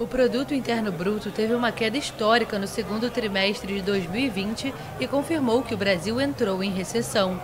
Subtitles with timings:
[0.00, 5.60] O produto interno bruto teve uma queda histórica no segundo trimestre de 2020 e confirmou
[5.60, 7.42] que o Brasil entrou em recessão.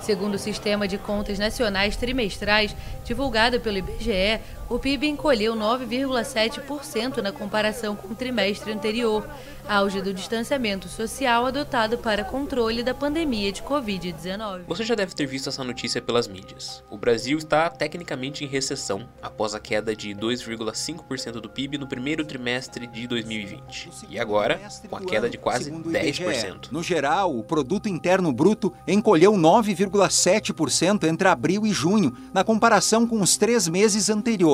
[0.00, 7.32] Segundo o Sistema de Contas Nacionais Trimestrais, divulgado pelo IBGE, o PIB encolheu 9,7% na
[7.32, 9.28] comparação com o trimestre anterior,
[9.68, 14.62] auge do distanciamento social adotado para controle da pandemia de Covid-19.
[14.66, 16.82] Você já deve ter visto essa notícia pelas mídias.
[16.90, 22.24] O Brasil está tecnicamente em recessão após a queda de 2,5% do PIB no primeiro
[22.24, 23.90] trimestre de 2020.
[24.08, 26.70] E agora, com a queda de quase 10%.
[26.70, 33.20] No geral, o produto interno bruto encolheu 9,7% entre abril e junho, na comparação com
[33.20, 34.53] os três meses anteriores.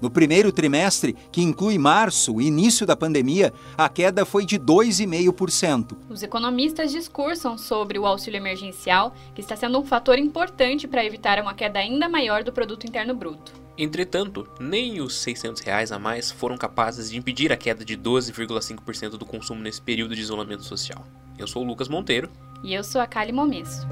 [0.00, 5.96] No primeiro trimestre, que inclui março, o início da pandemia, a queda foi de 2,5%.
[6.10, 11.40] Os economistas discursam sobre o auxílio emergencial, que está sendo um fator importante para evitar
[11.40, 13.52] uma queda ainda maior do produto interno bruto.
[13.78, 19.10] Entretanto, nem os 600 reais a mais foram capazes de impedir a queda de 12,5%
[19.10, 21.06] do consumo nesse período de isolamento social.
[21.38, 22.30] Eu sou o Lucas Monteiro.
[22.62, 23.86] E eu sou a Kali Momesso.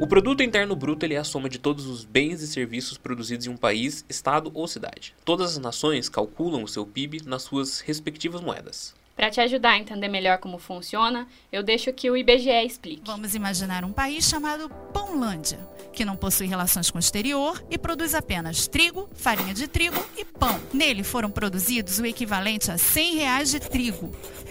[0.00, 3.46] O produto interno bruto ele é a soma de todos os bens e serviços produzidos
[3.46, 5.14] em um país, estado ou cidade.
[5.26, 8.94] Todas as nações calculam o seu PIB nas suas respectivas moedas.
[9.14, 13.02] Para te ajudar a entender melhor como funciona, eu deixo que o IBGE explique.
[13.04, 15.58] Vamos imaginar um país chamado Pãolândia,
[15.92, 20.24] que não possui relações com o exterior e produz apenas trigo, farinha de trigo e
[20.24, 20.58] pão.
[20.72, 24.10] Nele foram produzidos o equivalente a 100 reais de trigo.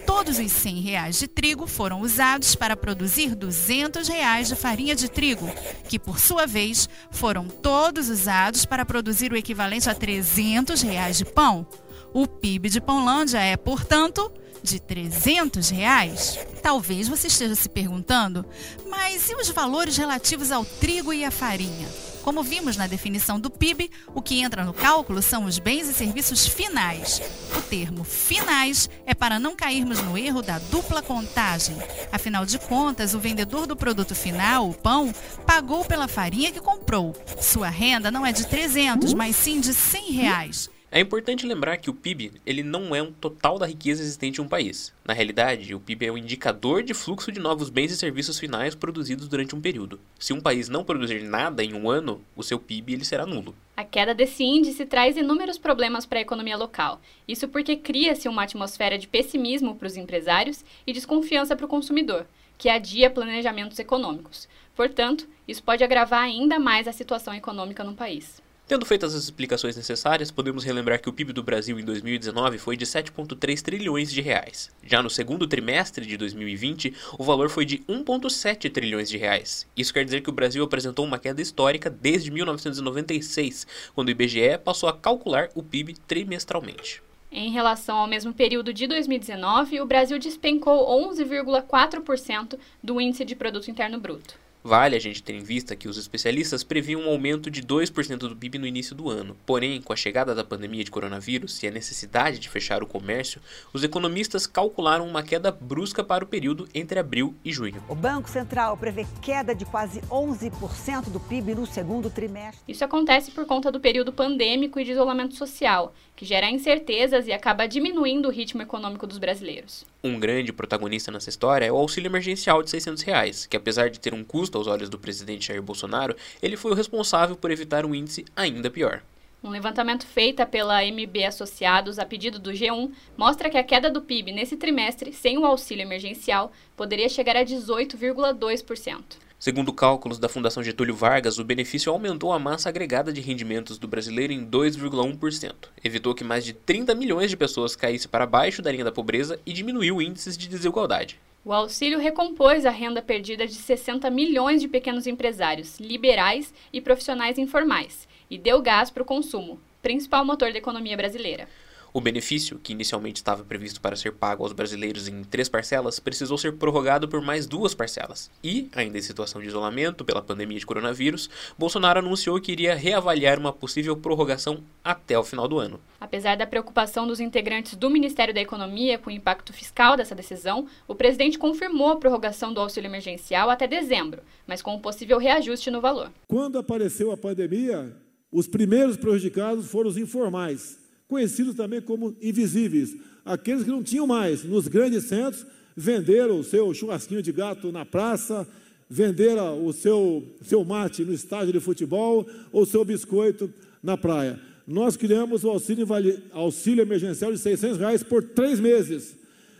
[0.09, 5.07] Todos os 100 reais de trigo foram usados para produzir 200 reais de farinha de
[5.07, 5.47] trigo,
[5.87, 11.25] que por sua vez foram todos usados para produzir o equivalente a 300 reais de
[11.25, 11.65] pão.
[12.11, 14.31] O PIB de Pãolândia é, portanto,
[14.63, 16.39] de 300 reais?
[16.63, 18.43] Talvez você esteja se perguntando,
[18.89, 21.87] mas e os valores relativos ao trigo e à farinha?
[22.29, 25.95] Como vimos na definição do PIB, o que entra no cálculo são os bens e
[25.95, 27.19] serviços finais.
[27.57, 31.75] O termo finais é para não cairmos no erro da dupla contagem.
[32.11, 35.11] Afinal de contas, o vendedor do produto final, o pão,
[35.47, 37.15] pagou pela farinha que comprou.
[37.41, 40.69] Sua renda não é de 300, mas sim de 100 reais.
[40.91, 44.43] É importante lembrar que o PIB ele não é um total da riqueza existente em
[44.43, 44.91] um país.
[45.05, 48.73] Na realidade, o PIB é um indicador de fluxo de novos bens e serviços finais
[48.73, 49.99] produzidos durante um período.
[50.17, 53.53] Se um país não produzir nada em um ano, o seu PIB ele será nulo.
[53.77, 56.99] A queda desse índice traz inúmeros problemas para a economia local.
[57.27, 62.25] Isso porque cria-se uma atmosfera de pessimismo para os empresários e desconfiança para o consumidor,
[62.57, 64.49] que adia planejamentos econômicos.
[64.75, 68.41] Portanto, isso pode agravar ainda mais a situação econômica no país.
[68.69, 72.77] Tendo feito as explicações necessárias, podemos relembrar que o PIB do Brasil em 2019 foi
[72.77, 74.69] de 7,3 trilhões de reais.
[74.83, 79.65] Já no segundo trimestre de 2020, o valor foi de 1,7 trilhões de reais.
[79.75, 83.65] Isso quer dizer que o Brasil apresentou uma queda histórica desde 1996,
[83.95, 87.01] quando o IBGE passou a calcular o PIB trimestralmente.
[87.31, 93.71] Em relação ao mesmo período de 2019, o Brasil despencou 11,4% do índice de produto
[93.71, 94.35] interno bruto.
[94.61, 98.35] Vale a gente ter em vista que os especialistas previam um aumento de 2% do
[98.35, 99.37] PIB no início do ano.
[99.45, 103.41] Porém, com a chegada da pandemia de coronavírus e a necessidade de fechar o comércio,
[103.71, 107.81] os economistas calcularam uma queda brusca para o período entre abril e junho.
[107.87, 112.61] O Banco Central prevê queda de quase 11% do PIB no segundo trimestre.
[112.67, 117.31] Isso acontece por conta do período pandêmico e de isolamento social, que gera incertezas e
[117.31, 119.85] acaba diminuindo o ritmo econômico dos brasileiros.
[120.03, 123.99] Um grande protagonista nessa história é o auxílio emergencial de 600 reais, que apesar de
[123.99, 127.85] ter um custo aos olhos do presidente Jair Bolsonaro, ele foi o responsável por evitar
[127.85, 129.01] um índice ainda pior.
[129.41, 134.01] Um levantamento feito pela MB Associados a pedido do G1 mostra que a queda do
[134.01, 139.01] PIB nesse trimestre, sem o auxílio emergencial, poderia chegar a 18,2%.
[139.39, 143.87] Segundo cálculos da Fundação Getúlio Vargas, o benefício aumentou a massa agregada de rendimentos do
[143.87, 148.69] brasileiro em 2,1%, evitou que mais de 30 milhões de pessoas caíssem para baixo da
[148.69, 151.17] linha da pobreza e diminuiu índices de desigualdade.
[151.45, 157.37] O auxílio recompôs a renda perdida de 60 milhões de pequenos empresários, liberais e profissionais
[157.37, 161.47] informais, e deu gás para o consumo, principal motor da economia brasileira.
[161.91, 166.37] O benefício, que inicialmente estava previsto para ser pago aos brasileiros em três parcelas, precisou
[166.37, 168.29] ser prorrogado por mais duas parcelas.
[168.43, 173.39] E, ainda em situação de isolamento pela pandemia de coronavírus, Bolsonaro anunciou que iria reavaliar
[173.39, 175.79] uma possível prorrogação até o final do ano.
[175.99, 180.67] Apesar da preocupação dos integrantes do Ministério da Economia com o impacto fiscal dessa decisão,
[180.87, 185.71] o presidente confirmou a prorrogação do auxílio emergencial até dezembro, mas com um possível reajuste
[185.71, 186.11] no valor.
[186.27, 187.95] Quando apareceu a pandemia,
[188.31, 192.95] os primeiros prejudicados foram os informais conhecidos também como invisíveis,
[193.25, 195.45] aqueles que não tinham mais, nos grandes centros,
[195.75, 198.47] venderam o seu churrasquinho de gato na praça,
[198.87, 203.51] vender o seu, seu mate no estádio de futebol ou seu biscoito
[203.81, 204.39] na praia.
[204.67, 205.87] Nós criamos o auxílio,
[206.31, 209.15] auxílio emergencial de 600 reais por três meses.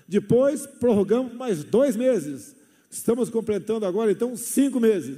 [0.07, 2.56] Depois, prorrogamos mais dois meses.
[2.92, 5.18] Estamos completando agora, então, cinco meses.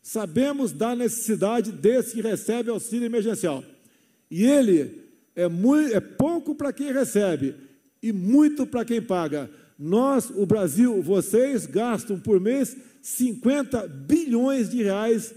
[0.00, 3.64] Sabemos da necessidade desse que recebe auxílio emergencial.
[4.30, 5.01] E ele
[5.34, 7.54] é, muito, é pouco para quem recebe
[8.02, 9.50] e muito para quem paga.
[9.78, 15.34] Nós, o Brasil, vocês gastam por mês 50 bilhões de reais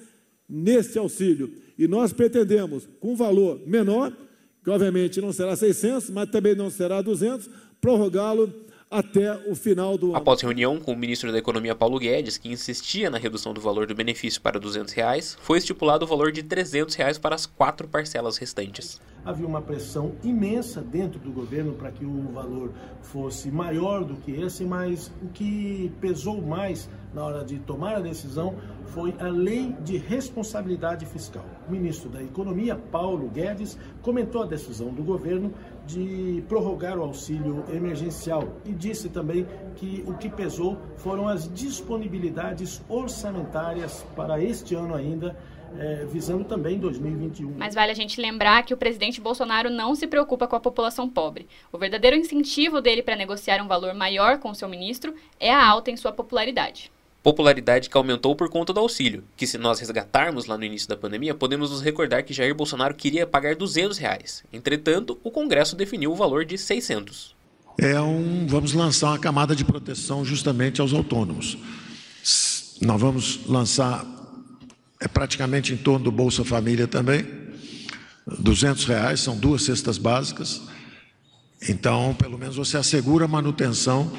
[0.47, 1.51] neste auxílio.
[1.77, 4.15] E nós pretendemos, com um valor menor,
[4.63, 7.50] que obviamente não será 600, mas também não será 200,
[7.81, 8.53] prorrogá-lo
[8.89, 10.15] até o final do ano.
[10.15, 13.87] Após reunião com o ministro da Economia Paulo Guedes, que insistia na redução do valor
[13.87, 17.87] do benefício para 200 reais, foi estipulado o valor de 300 reais para as quatro
[17.87, 19.01] parcelas restantes.
[19.23, 22.71] Havia uma pressão imensa dentro do governo para que o valor
[23.01, 28.00] fosse maior do que esse, mas o que pesou mais na hora de tomar a
[28.01, 28.56] decisão
[28.88, 31.45] foi a lei de responsabilidade fiscal.
[31.67, 35.53] O ministro da Economia, Paulo Guedes, comentou a decisão do governo
[35.88, 39.47] de prorrogar o auxílio emergencial e disse também
[39.77, 45.35] que o que pesou foram as disponibilidades orçamentárias para este ano ainda.
[45.77, 47.56] É, visando também 2021.
[47.57, 51.09] Mas vale a gente lembrar que o presidente Bolsonaro não se preocupa com a população
[51.09, 51.50] pobre.
[51.69, 55.91] O verdadeiro incentivo dele para negociar um valor maior com seu ministro é a alta
[55.91, 56.89] em sua popularidade
[57.25, 60.95] popularidade que aumentou por conta do auxílio, que se nós resgatarmos lá no início da
[60.95, 64.44] pandemia, podemos nos recordar que Jair Bolsonaro queria pagar 200 reais.
[64.54, 67.36] Entretanto, o Congresso definiu o valor de 600.
[67.80, 71.57] É um, vamos lançar uma camada de proteção justamente aos autônomos.
[72.80, 74.06] Nós vamos lançar,
[75.01, 77.25] é praticamente em torno do Bolsa Família também,
[78.38, 80.62] 200 reais, são duas cestas básicas.
[81.68, 84.16] Então, pelo menos você assegura a manutenção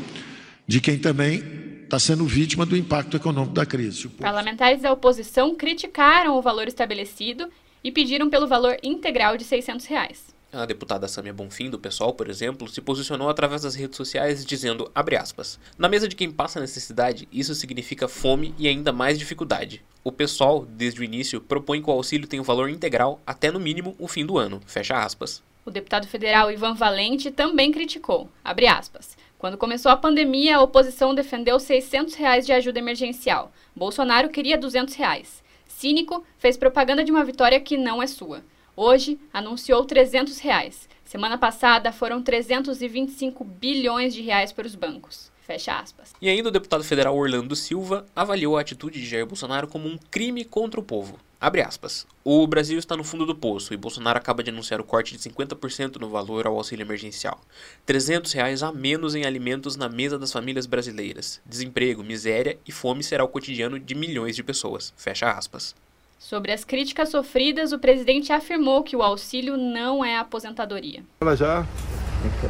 [0.67, 4.09] de quem também está sendo vítima do impacto econômico da crise.
[4.09, 7.49] Parlamentares da oposição criticaram o valor estabelecido
[7.83, 10.35] e pediram pelo valor integral de 600 reais.
[10.53, 14.91] A deputada Samia Bonfim, do PSOL, por exemplo, se posicionou através das redes sociais dizendo,
[14.95, 19.85] aspas, na mesa de quem passa necessidade, isso significa fome e ainda mais dificuldade.
[20.03, 23.51] O PSOL, desde o início, propõe que o auxílio tenha o um valor integral até
[23.51, 25.43] no mínimo o fim do ano, fecha aspas.
[25.65, 31.15] O deputado federal Ivan Valente também criticou, abre aspas, quando começou a pandemia, a oposição
[31.15, 33.53] defendeu 600 reais de ajuda emergencial.
[33.75, 35.45] Bolsonaro queria 200 reais.
[35.69, 38.43] Cínico fez propaganda de uma vitória que não é sua.
[38.75, 40.89] Hoje, anunciou 300 reais.
[41.05, 45.31] Semana passada, foram 325 bilhões de reais para os bancos.
[45.47, 46.13] Fecha aspas.
[46.21, 49.97] E ainda o deputado federal Orlando Silva avaliou a atitude de Jair Bolsonaro como um
[50.11, 51.21] crime contra o povo.
[51.41, 52.05] Abre aspas.
[52.25, 55.21] O Brasil está no fundo do poço e Bolsonaro acaba de anunciar o corte de
[55.21, 57.41] 50% no valor ao auxílio emergencial.
[57.85, 61.41] 300 reais a menos em alimentos na mesa das famílias brasileiras.
[61.47, 64.93] Desemprego, miséria e fome será o cotidiano de milhões de pessoas.
[64.97, 65.77] Fecha aspas.
[66.19, 71.05] Sobre as críticas sofridas, o presidente afirmou que o auxílio não é aposentadoria.
[71.21, 71.65] Ela já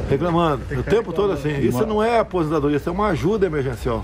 [0.09, 1.59] reclamando o tempo todo assim.
[1.59, 4.03] Isso não é aposentadoria, isso é uma ajuda emergencial.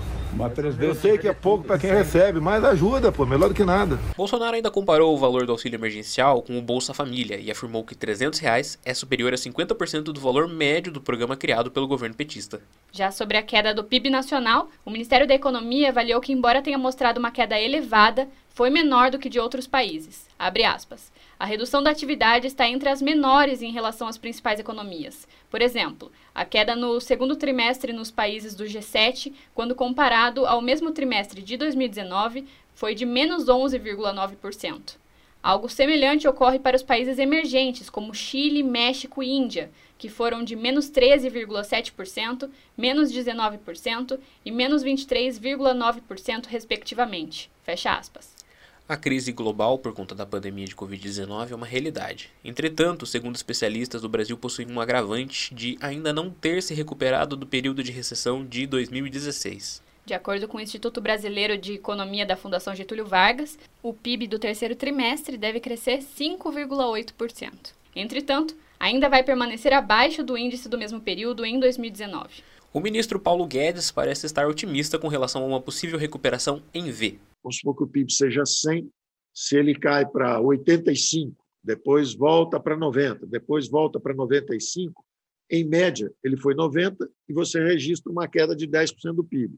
[0.80, 4.00] Eu sei que é pouco para quem recebe, mas ajuda, pô, melhor do que nada.
[4.16, 7.94] Bolsonaro ainda comparou o valor do auxílio emergencial com o Bolsa Família e afirmou que
[7.94, 12.60] 300 reais é superior a 50% do valor médio do programa criado pelo governo petista.
[12.90, 16.78] Já sobre a queda do PIB nacional, o Ministério da Economia avaliou que, embora tenha
[16.78, 20.26] mostrado uma queda elevada, foi menor do que de outros países.
[20.36, 21.12] Abre aspas.
[21.44, 25.28] A redução da atividade está entre as menores em relação às principais economias.
[25.50, 30.90] Por exemplo, a queda no segundo trimestre nos países do G7, quando comparado ao mesmo
[30.90, 34.96] trimestre de 2019, foi de menos 11,9%.
[35.42, 40.56] Algo semelhante ocorre para os países emergentes, como Chile, México e Índia, que foram de
[40.56, 47.50] menos 13,7%, menos 19% e menos 23,9%, respectivamente.
[47.62, 48.43] Fecha aspas.
[48.86, 52.30] A crise global por conta da pandemia de Covid-19 é uma realidade.
[52.44, 57.46] Entretanto, segundo especialistas, o Brasil possui um agravante de ainda não ter se recuperado do
[57.46, 59.82] período de recessão de 2016.
[60.04, 64.38] De acordo com o Instituto Brasileiro de Economia da Fundação Getúlio Vargas, o PIB do
[64.38, 67.72] terceiro trimestre deve crescer 5,8%.
[67.96, 72.42] Entretanto, ainda vai permanecer abaixo do índice do mesmo período em 2019.
[72.70, 77.18] O ministro Paulo Guedes parece estar otimista com relação a uma possível recuperação em V,
[77.44, 78.90] vamos supor que o PIB seja 100,
[79.34, 85.04] se ele cai para 85, depois volta para 90, depois volta para 95,
[85.50, 89.54] em média, ele foi 90 e você registra uma queda de 10% do PIB.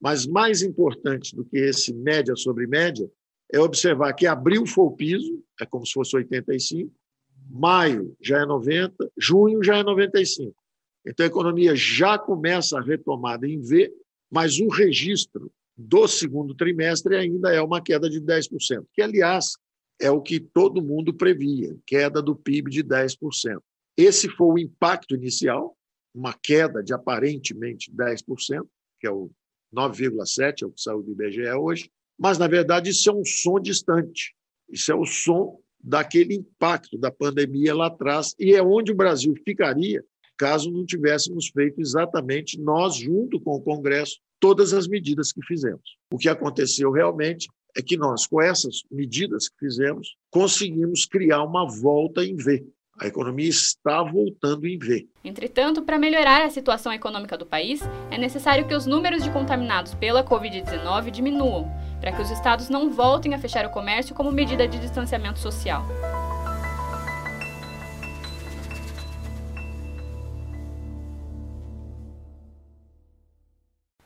[0.00, 3.10] Mas mais importante do que esse média sobre média
[3.52, 6.92] é observar que abril foi o piso, é como se fosse 85,
[7.50, 10.54] maio já é 90, junho já é 95.
[11.06, 13.92] Então a economia já começa a retomada em V,
[14.30, 19.56] mas o registro do segundo trimestre ainda é uma queda de 10%, que, aliás,
[20.00, 23.16] é o que todo mundo previa, queda do PIB de 10%.
[23.96, 25.76] Esse foi o impacto inicial,
[26.14, 28.66] uma queda de aparentemente 10%,
[29.00, 29.30] que é o
[29.74, 33.60] 9,7%, é o que saiu do IBGE hoje, mas, na verdade, isso é um som
[33.60, 34.34] distante.
[34.70, 39.34] Isso é o som daquele impacto da pandemia lá atrás, e é onde o Brasil
[39.44, 40.02] ficaria
[40.36, 45.96] caso não tivéssemos feito exatamente nós, junto com o Congresso, todas as medidas que fizemos.
[46.12, 51.66] O que aconteceu realmente é que nós, com essas medidas que fizemos, conseguimos criar uma
[51.68, 52.66] volta em V.
[52.98, 55.06] A economia está voltando em V.
[55.22, 59.94] Entretanto, para melhorar a situação econômica do país, é necessário que os números de contaminados
[59.94, 64.66] pela Covid-19 diminuam, para que os estados não voltem a fechar o comércio como medida
[64.66, 65.86] de distanciamento social.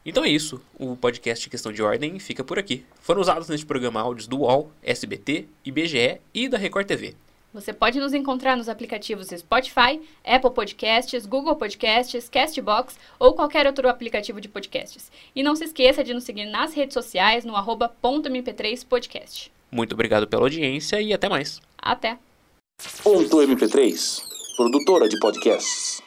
[0.05, 2.85] Então é isso, o podcast Questão de Ordem fica por aqui.
[3.03, 7.15] Foram usados neste programa áudios do UOL, SBT, IBGE e da Record TV.
[7.53, 13.89] Você pode nos encontrar nos aplicativos Spotify, Apple Podcasts, Google Podcasts, Castbox ou qualquer outro
[13.89, 15.11] aplicativo de podcasts.
[15.35, 19.51] E não se esqueça de nos seguir nas redes sociais no arroba .mp3podcast.
[19.71, 21.61] Muito obrigado pela audiência e até mais.
[21.77, 22.17] Até.
[23.03, 24.23] Ponto MP3,
[24.57, 26.01] produtora de podcasts.